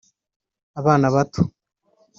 [0.79, 1.41] abana bato